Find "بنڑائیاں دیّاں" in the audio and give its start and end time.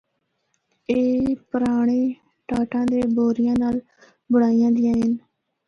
4.31-4.95